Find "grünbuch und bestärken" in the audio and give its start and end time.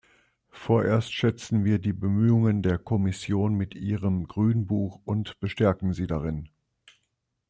4.27-5.93